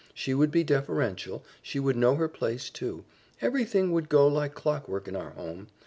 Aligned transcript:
She 0.15 0.33
would 0.33 0.49
be 0.49 0.63
deferential, 0.63 1.43
she 1.61 1.79
would 1.79 1.95
know 1.95 2.15
her 2.15 2.27
place, 2.27 2.71
too. 2.71 3.05
Everything 3.39 3.91
would 3.91 4.09
go 4.09 4.27
like 4.27 4.55
clockwork 4.55 5.07
in 5.07 5.15
our 5.15 5.29
home. 5.33 5.67